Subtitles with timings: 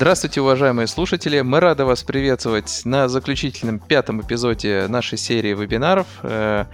[0.00, 1.42] Здравствуйте, уважаемые слушатели!
[1.42, 6.06] Мы рады вас приветствовать на заключительном пятом эпизоде нашей серии вебинаров.
[6.22, 6.64] Э,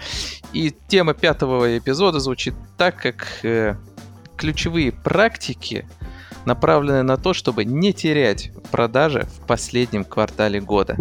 [0.53, 3.75] и тема пятого эпизода звучит так, как э,
[4.37, 5.89] ключевые практики,
[6.45, 10.97] направленные на то, чтобы не терять продажи в последнем квартале года.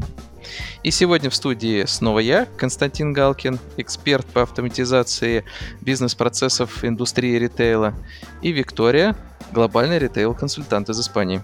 [0.83, 5.43] И сегодня в студии снова я, Константин Галкин, эксперт по автоматизации
[5.81, 7.93] бизнес-процессов индустрии ритейла,
[8.41, 9.15] и Виктория,
[9.51, 11.41] глобальный ритейл-консультант из Испании.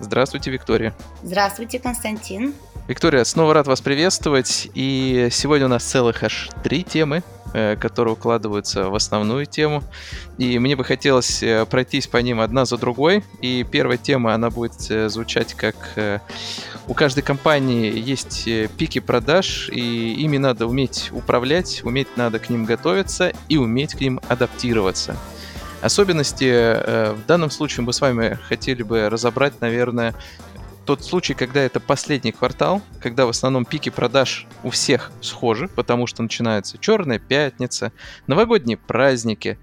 [0.00, 0.94] Здравствуйте, Виктория.
[1.22, 2.54] Здравствуйте, Константин.
[2.88, 4.68] Виктория, снова рад вас приветствовать.
[4.74, 7.22] И сегодня у нас целых аж три темы,
[7.80, 9.82] которые укладываются в основную тему.
[10.38, 13.24] И мне бы хотелось э, пройтись по ним одна за другой.
[13.40, 15.76] И первая тема, она будет э, звучать как
[16.86, 22.64] у каждой компании есть пики продаж, и ими надо уметь управлять, уметь надо к ним
[22.64, 25.16] готовиться и уметь к ним адаптироваться.
[25.82, 30.14] Особенности э, в данном случае мы с вами хотели бы разобрать, наверное,
[30.96, 36.08] тот случай, когда это последний квартал, когда в основном пики продаж у всех схожи, потому
[36.08, 37.92] что начинается Черная пятница,
[38.26, 39.56] новогодние праздники.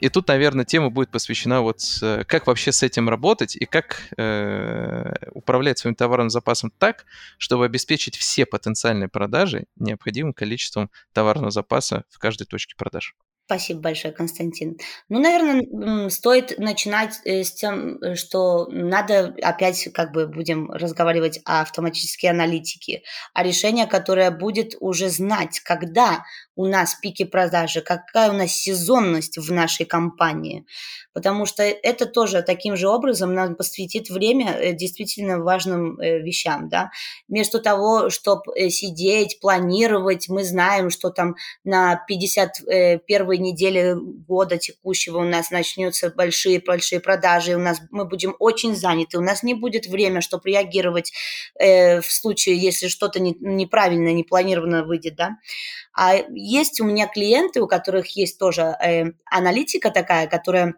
[0.00, 4.08] И тут, наверное, тема будет посвящена вот э, как вообще с этим работать и как
[4.16, 7.04] э, управлять своим товарным запасом так,
[7.36, 13.14] чтобы обеспечить все потенциальные продажи необходимым количеством товарного запаса в каждой точке продаж.
[13.48, 14.76] Спасибо большое, Константин.
[15.08, 21.40] Ну, наверное, стоит начинать э, с тем, э, что надо опять как бы будем разговаривать
[21.46, 26.24] о автоматической аналитике, о решении, которое будет уже знать, когда
[26.56, 30.66] у нас пики продажи, какая у нас сезонность в нашей компании.
[31.14, 36.68] Потому что это тоже таким же образом нам посвятит время э, действительно важным вещам.
[36.68, 36.90] Да?
[37.28, 45.18] Вместо того, чтобы сидеть, планировать, мы знаем, что там на 51 первой неделе года текущего
[45.18, 49.86] у нас начнется большие-большие продажи, у нас мы будем очень заняты, у нас не будет
[49.86, 51.12] времени, чтобы реагировать
[51.58, 55.38] э, в случае, если что-то не, неправильно, непланированно выйдет, да.
[55.94, 60.74] А есть у меня клиенты, у которых есть тоже э, аналитика такая, которая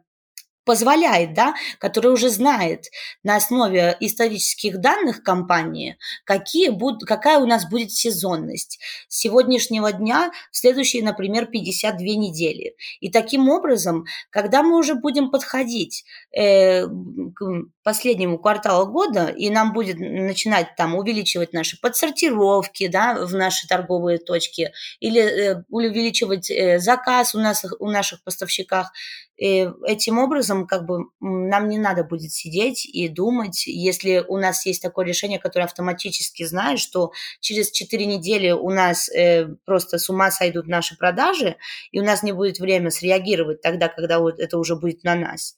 [0.64, 2.86] позволяет, да, который уже знает
[3.22, 8.78] на основе исторических данных компании, какие будут, какая у нас будет сезонность
[9.08, 12.74] с сегодняшнего дня в следующие, например, 52 недели.
[13.00, 17.44] И таким образом, когда мы уже будем подходить э, к
[17.82, 24.18] последнему кварталу года, и нам будет начинать там увеличивать наши подсортировки, да, в наши торговые
[24.18, 28.92] точки, или э, увеличивать э, заказ у нас у наших поставщиках,
[29.40, 34.66] и этим образом как бы нам не надо будет сидеть и думать, если у нас
[34.66, 40.10] есть такое решение, которое автоматически знает, что через 4 недели у нас э, просто с
[40.10, 41.56] ума сойдут наши продажи,
[41.90, 45.56] и у нас не будет время среагировать тогда, когда вот это уже будет на нас.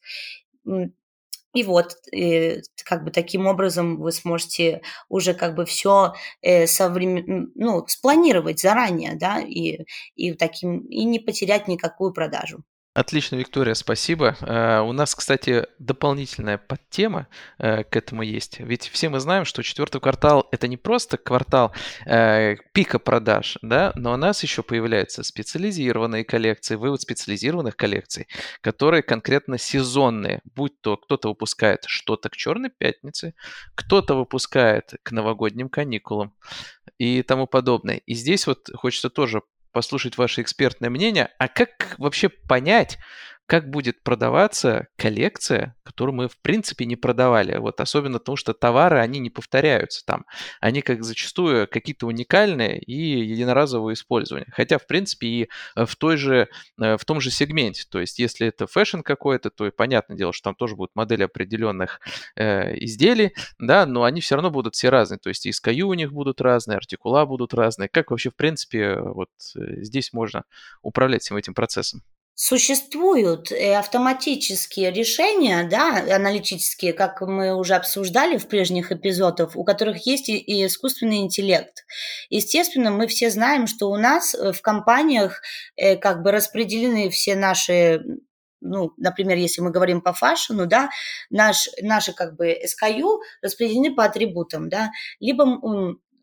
[1.53, 7.51] И вот, э, как бы таким образом вы сможете уже как бы все э, современ...
[7.57, 12.63] ну, спланировать заранее, да, и, и, таким, и не потерять никакую продажу.
[12.95, 14.37] Отлично, Виктория, спасибо.
[14.43, 17.27] Uh, у нас, кстати, дополнительная подтема
[17.59, 18.61] uh, к этому есть.
[18.61, 21.73] Ведь все мы знаем, что четвертый квартал это не просто квартал
[22.07, 28.29] uh, пика продаж, да, но у нас еще появляются специализированные коллекции, вывод специализированных коллекций,
[28.61, 33.33] которые конкретно сезонные, будь то кто-то выпускает что-то к Черной пятнице,
[33.75, 36.35] кто-то выпускает к новогодним каникулам
[36.99, 38.03] и тому подобное.
[38.05, 39.41] И здесь вот хочется тоже
[39.73, 41.31] послушать ваше экспертное мнение.
[41.39, 42.99] А как вообще понять,
[43.53, 47.59] как будет продаваться коллекция, которую мы в принципе не продавали.
[47.59, 50.25] Вот особенно потому, что товары, они не повторяются там.
[50.63, 54.47] Они как зачастую какие-то уникальные и единоразового использования.
[54.53, 56.49] Хотя, в принципе, и э, в, той же,
[56.81, 57.85] э, в том же сегменте.
[57.91, 61.25] То есть, если это fashion какой-то, то и понятное дело, что там тоже будут модели
[61.25, 62.01] определенных
[62.37, 65.19] э, изделий, да, но они все равно будут все разные.
[65.19, 67.91] То есть, и SKU у них будут разные, артикула будут разные.
[67.91, 70.45] Как вообще, в принципе, вот э, здесь можно
[70.81, 72.01] управлять всем этим процессом?
[72.45, 80.05] Существуют э, автоматические решения, да, аналитические, как мы уже обсуждали в прежних эпизодах, у которых
[80.09, 81.85] есть и искусственный интеллект.
[82.31, 85.41] Естественно, мы все знаем, что у нас э, в компаниях
[85.77, 88.03] э, как бы распределены все наши
[88.61, 90.91] ну, например, если мы говорим по фашину, да,
[91.31, 94.91] наш, наши как бы SKU распределены по атрибутам, да,
[95.21, 95.45] либо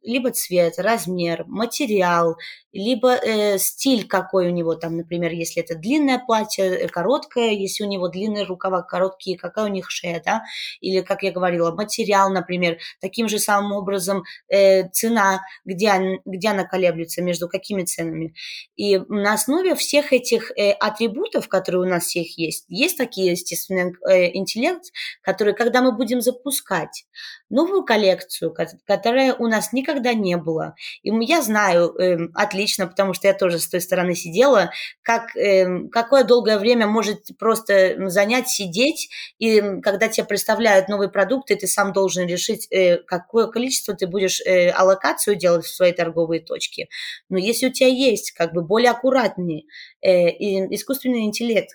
[0.04, 2.38] либо цвет, размер, материал,
[2.72, 7.84] либо э, стиль какой у него там, например, если это длинное платье, э, короткое, если
[7.84, 10.44] у него длинные рукава, короткие, какая у них шея, да,
[10.81, 16.63] или, как я говорила, материал, например, таким же самым образом э, цена, где, где она
[16.63, 18.34] колеблется, между какими ценами.
[18.75, 23.92] И на основе всех этих э, атрибутов, которые у нас всех есть, есть такие, естественно,
[24.07, 24.84] э, интеллект,
[25.22, 27.06] которые, когда мы будем запускать
[27.50, 28.56] новую коллекцию,
[28.86, 33.59] которая у нас никогда не было, и я знаю э, отлично, потому что я тоже
[33.59, 34.71] с той стороны сидела,
[35.01, 39.09] как, э, какое долгое время может просто занять сидеть,
[39.39, 44.41] и когда тебе представляют новые продукты, ты сам должен решить, э, какое количество ты будешь
[44.41, 46.88] э, аллокацию делать в своей торговой точке.
[47.30, 49.68] Но если у тебя есть как бы более аккуратный
[50.01, 50.30] э,
[50.74, 51.69] искусственный интеллект,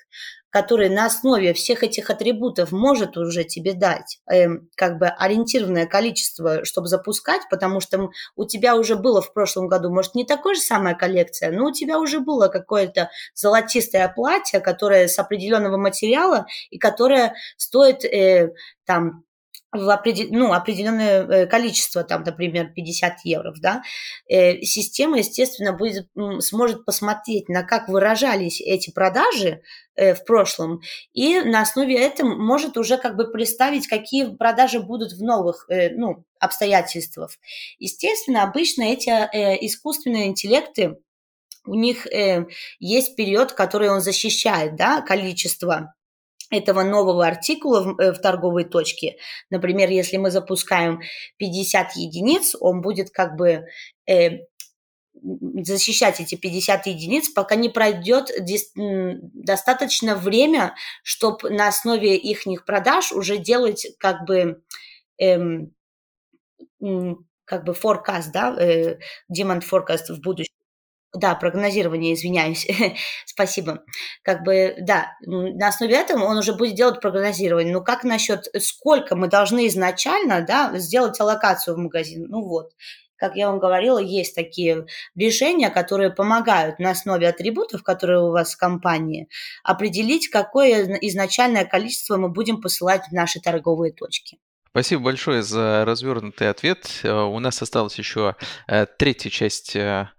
[0.54, 4.46] который на основе всех этих атрибутов может уже тебе дать э,
[4.76, 9.92] как бы ориентированное количество, чтобы запускать, потому что у тебя уже было в прошлом году,
[9.92, 15.08] может, не такая же самая коллекция, но у тебя уже было какое-то золотистое платье, которое
[15.08, 18.54] с определенного материала и которое стоит э,
[18.84, 19.24] там
[19.74, 20.28] в определ...
[20.30, 23.82] ну, определенное э, количество, там, например, 50 евро, да,
[24.28, 26.08] э, система, естественно, будет,
[26.40, 29.62] сможет посмотреть, на как выражались эти продажи
[29.96, 30.80] э, в прошлом,
[31.12, 36.24] и на основе этого может уже как бы представить, какие продажи будут в новых, ну,
[36.38, 37.30] обстоятельствах.
[37.78, 39.08] Естественно, обычно эти
[39.64, 40.96] искусственные интеллекты,
[41.66, 42.06] у них
[42.78, 45.94] есть период, который он защищает, да, количество
[46.58, 49.16] этого нового артикула в, э, в торговой точке.
[49.50, 51.00] Например, если мы запускаем
[51.38, 53.66] 50 единиц, он будет как бы
[54.06, 54.38] э,
[55.22, 58.30] защищать эти 50 единиц, пока не пройдет
[58.74, 64.62] достаточно время, чтобы на основе их продаж уже делать как бы
[65.18, 65.72] эм,
[67.44, 68.98] как бы forecast, да, э,
[69.30, 70.53] demand forecast в будущем.
[71.14, 72.66] Да, прогнозирование, извиняюсь.
[73.24, 73.84] Спасибо.
[74.22, 77.72] Как бы, да, на основе этого он уже будет делать прогнозирование.
[77.72, 82.26] Ну, как насчет, сколько мы должны изначально, да, сделать аллокацию в магазин?
[82.28, 82.72] Ну, вот.
[83.16, 88.54] Как я вам говорила, есть такие решения, которые помогают на основе атрибутов, которые у вас
[88.54, 89.28] в компании,
[89.62, 94.38] определить, какое изначальное количество мы будем посылать в наши торговые точки.
[94.74, 97.02] Спасибо большое за развернутый ответ.
[97.04, 98.34] Э, у нас осталась еще
[98.66, 100.10] э, третья часть э,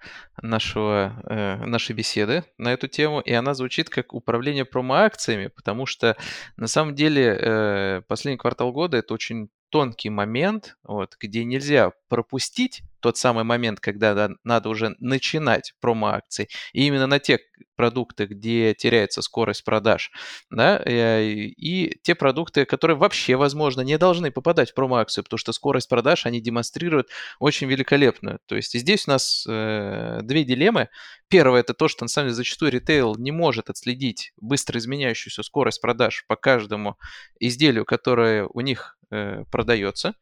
[0.41, 1.21] нашего,
[1.65, 6.15] нашей беседы на эту тему, и она звучит как управление промо-акциями, потому что
[6.55, 13.17] на самом деле последний квартал года это очень тонкий момент, вот, где нельзя пропустить тот
[13.17, 16.47] самый момент, когда надо уже начинать промо-акции.
[16.73, 17.37] И именно на те
[17.75, 20.09] продукты, где теряется скорость продаж,
[20.49, 25.53] да, э, и те продукты, которые вообще, возможно, не должны попадать в промо-акцию, потому что
[25.53, 28.39] скорость продаж они демонстрируют очень великолепную.
[28.47, 30.89] То есть здесь у нас э, две дилеммы.
[31.27, 35.79] Первое это то, что на самом деле зачастую ритейл не может отследить быстро изменяющуюся скорость
[35.79, 36.97] продаж по каждому
[37.39, 40.15] изделию, которое у них э, продается.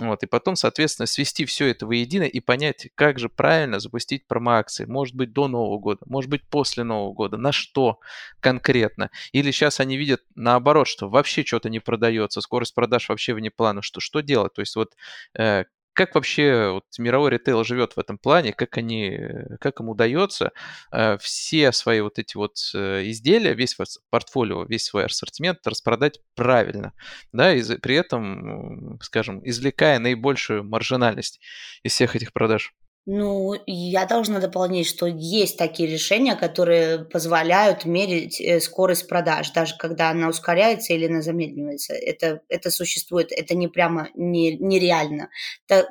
[0.00, 4.84] Вот, и потом, соответственно, свести все это воедино и понять, как же правильно запустить промо-акции.
[4.84, 8.00] Может быть, до Нового года, может быть, после Нового года, на что
[8.40, 9.10] конкретно.
[9.32, 13.82] Или сейчас они видят наоборот, что вообще что-то не продается, скорость продаж вообще вне плана.
[13.82, 14.54] Что, что делать?
[14.54, 14.94] То есть вот
[15.38, 15.64] э,
[15.98, 19.18] как вообще вот, мировой ритейл живет в этом плане, как они,
[19.60, 20.52] как им удается
[20.92, 23.76] э, все свои вот эти вот э, изделия, весь
[24.08, 26.92] портфолио, весь свой ассортимент распродать правильно,
[27.32, 31.40] да, и при этом, скажем, извлекая наибольшую маржинальность
[31.82, 32.72] из всех этих продаж.
[33.10, 39.78] Ну, я должна дополнить, что есть такие решения, которые позволяют мерить э, скорость продаж, даже
[39.78, 41.94] когда она ускоряется или она замедливается.
[41.94, 45.30] Это, это существует, это не прямо не, нереально.
[45.66, 45.88] Это,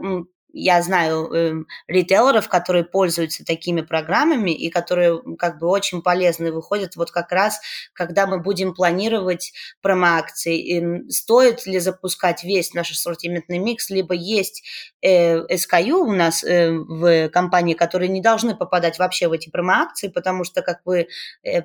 [0.58, 1.54] я знаю э,
[1.88, 7.60] ритейлеров, которые пользуются такими программами и которые как бы очень полезны выходят вот как раз,
[7.94, 11.10] когда мы будем планировать промо-акции.
[11.10, 14.64] Стоит ли запускать весь наш ассортиментный микс, либо есть
[15.02, 20.08] э, SKU у нас э, в компании, которые не должны попадать вообще в эти промо-акции,
[20.08, 21.08] потому что, как вы
[21.44, 21.62] э,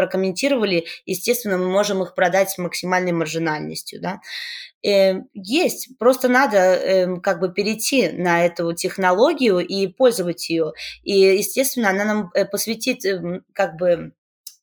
[0.00, 4.20] прокомментировали, естественно, мы можем их продать с максимальной маржинальностью, да.
[4.82, 10.72] Э, есть, просто надо э, как бы перейти на эту технологию и пользовать ее.
[11.02, 14.12] И, естественно, она нам э, посвятит э, как бы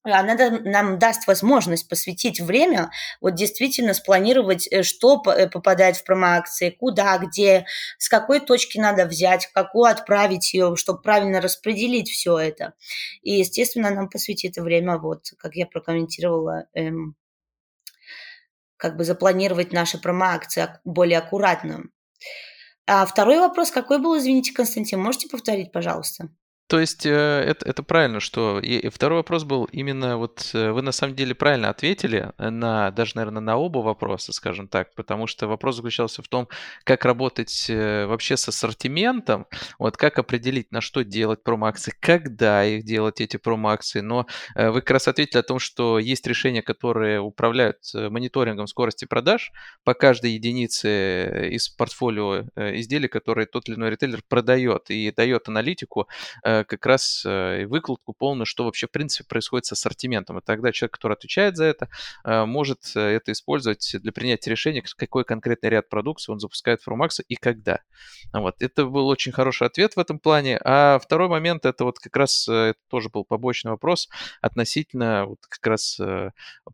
[0.03, 6.69] она нам даст возможность посвятить время, вот действительно спланировать, э, что э, попадает в промо-акции,
[6.69, 7.65] куда, где,
[7.97, 12.73] с какой точки надо взять, какую отправить ее, чтобы правильно распределить все это.
[13.21, 17.15] И, естественно, нам посвятит время, вот, как я прокомментировала, эм,
[18.77, 21.85] как бы запланировать наши промо-акции более аккуратно.
[22.85, 26.29] А второй вопрос какой был, извините, Константин, можете повторить, пожалуйста?
[26.67, 28.59] То есть э, это, это правильно, что...
[28.59, 30.51] И второй вопрос был именно вот...
[30.53, 34.93] Э, вы на самом деле правильно ответили на, даже, наверное, на оба вопроса, скажем так,
[34.95, 36.49] потому что вопрос заключался в том,
[36.83, 39.47] как работать э, вообще с ассортиментом,
[39.79, 44.01] вот как определить, на что делать промо-акции, когда их делать, эти промо-акции.
[44.01, 49.51] Но вы как раз ответили о том, что есть решения, которые управляют мониторингом скорости продаж
[49.83, 56.07] по каждой единице из портфолио изделий, которые тот или иной ритейлер продает, и дает аналитику,
[56.56, 60.39] Э, как раз э, выкладку полную, что вообще в принципе происходит с ассортиментом.
[60.39, 61.89] И тогда человек, который отвечает за это,
[62.23, 67.23] э, может это использовать для принятия решения, какой конкретный ряд продукции он запускает в Rumax
[67.27, 67.81] и когда.
[68.33, 68.61] Вот.
[68.61, 70.59] Это был очень хороший ответ в этом плане.
[70.63, 74.09] А второй момент, это вот как раз это тоже был побочный вопрос
[74.41, 75.99] относительно вот как раз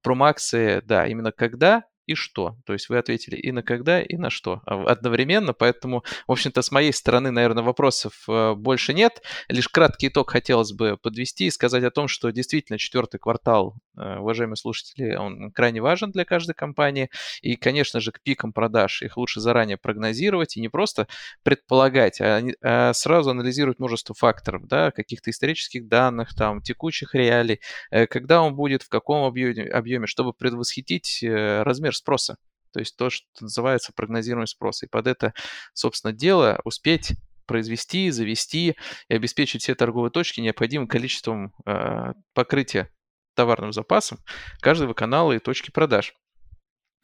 [0.02, 2.58] промакции, да, именно когда и что.
[2.66, 5.54] То есть вы ответили и на когда, и на что а одновременно.
[5.54, 9.22] Поэтому, в общем-то, с моей стороны, наверное, вопросов э, больше нет.
[9.48, 14.18] Лишь краткий итог хотелось бы подвести и сказать о том, что действительно четвертый квартал, э,
[14.18, 17.10] уважаемые слушатели, он крайне важен для каждой компании.
[17.42, 21.08] И, конечно же, к пикам продаж их лучше заранее прогнозировать и не просто
[21.44, 28.08] предполагать, а, а сразу анализировать множество факторов, да, каких-то исторических данных, там, текущих реалий, э,
[28.08, 32.38] когда он будет, в каком объеме, объеме чтобы предвосхитить размер размер спроса.
[32.74, 34.84] То есть то, что называется прогнозируемый спрос.
[34.84, 35.34] И под это,
[35.74, 37.14] собственно, дело успеть
[37.46, 38.76] произвести, завести
[39.10, 42.90] и обеспечить все торговые точки необходимым количеством э, покрытия
[43.36, 44.20] товарным запасом
[44.62, 46.14] каждого канала и точки продаж.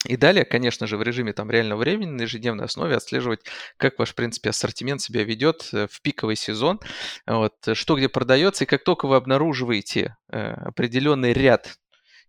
[0.08, 3.40] И далее, конечно же, в режиме там реального времени на ежедневной основе отслеживать,
[3.76, 6.80] как ваш, в принципе, ассортимент себя ведет э, в пиковый сезон,
[7.26, 11.76] вот, что где продается, и как только вы обнаруживаете э, определенный ряд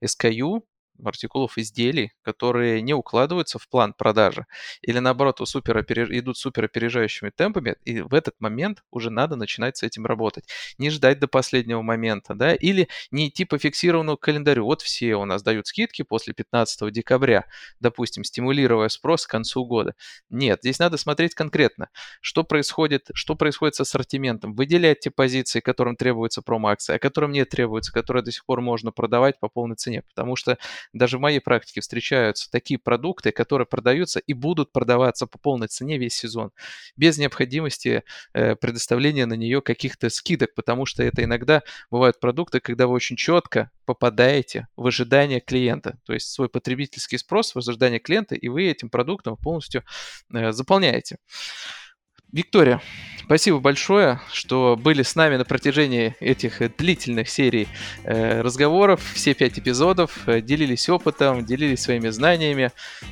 [0.04, 0.62] SKU,
[1.08, 4.46] артикулов изделий, которые не укладываются в план продажи,
[4.82, 9.84] или наоборот супер идут супер опережающими темпами, и в этот момент уже надо начинать с
[9.84, 10.46] этим работать.
[10.78, 14.66] Не ждать до последнего момента, да, или не идти по фиксированному календарю.
[14.66, 17.46] Вот все у нас дают скидки после 15 декабря,
[17.80, 19.96] допустим, стимулируя спрос к концу года.
[20.30, 21.90] Нет, здесь надо смотреть конкретно,
[22.22, 27.46] что происходит, что происходит с ассортиментом, выделять те позиции, которым требуется промо-акция, а которым не
[27.46, 30.58] требуется, которые до сих пор можно продавать по полной цене, потому что
[30.94, 35.98] даже в моей практике встречаются такие продукты, которые продаются и будут продаваться по полной цене
[35.98, 36.52] весь сезон,
[36.96, 42.88] без необходимости э, предоставления на нее каких-то скидок, потому что это иногда бывают продукты, когда
[42.88, 48.36] вы очень четко попадаете в ожидание клиента, то есть свой потребительский спрос в ожидание клиента,
[48.36, 49.84] и вы этим продуктом полностью
[50.34, 51.18] э, заполняете.
[52.32, 52.82] Виктория,
[53.26, 57.68] спасибо большое, что были с нами на протяжении этих длительных серий
[58.06, 62.72] э, разговоров, все пять эпизодов, э, делились опытом, делились своими знаниями,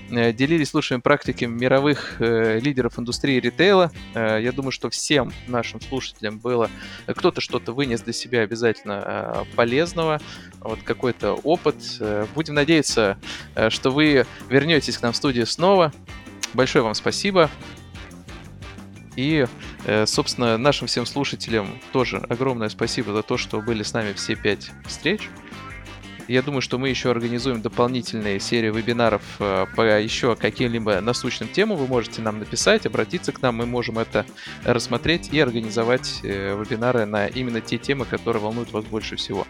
[0.09, 3.91] э, делились лучшими практиками мировых лидеров индустрии ритейла.
[4.13, 6.69] Я думаю, что всем нашим слушателям было
[7.07, 10.21] кто-то что-то вынес для себя обязательно полезного,
[10.61, 11.75] вот какой-то опыт.
[12.35, 13.17] Будем надеяться,
[13.69, 15.91] что вы вернетесь к нам в студию снова.
[16.53, 17.49] Большое вам спасибо.
[19.19, 19.45] И,
[19.83, 24.37] э, собственно, нашим всем слушателям тоже огромное спасибо за то, что были с нами все
[24.37, 25.27] пять встреч.
[26.29, 31.77] Я думаю, что мы еще организуем дополнительные серии вебинаров э, по еще каким-либо насущным темам.
[31.77, 34.25] Вы можете нам написать, обратиться к нам, мы можем это
[34.63, 39.45] рассмотреть и организовать э, вебинары на именно те темы, которые волнуют вас больше всего.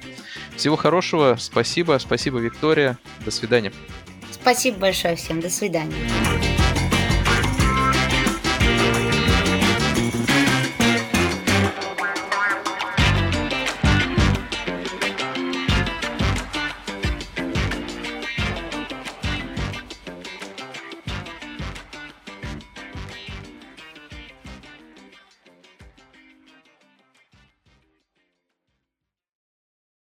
[0.56, 3.72] Всего хорошего, спасибо, спасибо, Виктория, до свидания.
[4.32, 5.94] Спасибо большое всем, до свидания.